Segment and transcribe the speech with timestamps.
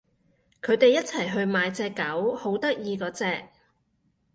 [0.63, 3.49] 佢哋一齊去買隻狗，好得意嗰隻